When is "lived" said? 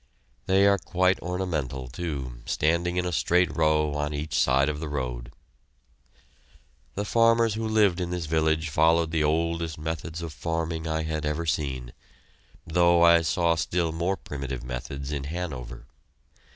7.67-8.01